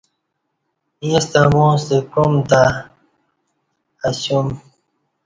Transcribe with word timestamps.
یݩستہ 1.07 1.39
امو 1.47 1.65
ستہ 1.83 1.97
کعوم 2.11 2.35
تہ 2.49 2.61
اسیوم 4.07 4.47